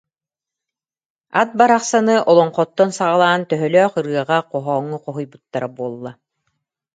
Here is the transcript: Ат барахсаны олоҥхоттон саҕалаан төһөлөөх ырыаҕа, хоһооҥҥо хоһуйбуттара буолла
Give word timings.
Ат 1.41 1.49
барахсаны 1.59 2.15
олоҥхоттон 2.29 2.89
саҕалаан 2.97 3.41
төһөлөөх 3.49 3.93
ырыаҕа, 3.99 4.39
хоһооҥҥо 4.51 4.97
хоһуйбуттара 5.05 5.67
буолла 5.77 6.11